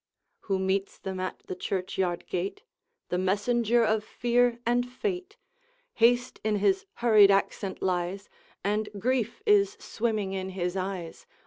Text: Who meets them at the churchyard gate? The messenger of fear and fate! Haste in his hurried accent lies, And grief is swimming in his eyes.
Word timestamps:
Who 0.45 0.57
meets 0.57 0.97
them 0.97 1.19
at 1.19 1.43
the 1.45 1.53
churchyard 1.55 2.25
gate? 2.25 2.63
The 3.09 3.19
messenger 3.19 3.83
of 3.83 4.03
fear 4.03 4.57
and 4.65 4.91
fate! 4.91 5.37
Haste 5.93 6.39
in 6.43 6.55
his 6.55 6.87
hurried 7.05 7.29
accent 7.29 7.83
lies, 7.83 8.27
And 8.63 8.89
grief 8.97 9.43
is 9.45 9.77
swimming 9.79 10.33
in 10.33 10.49
his 10.57 10.75
eyes. 10.75 11.27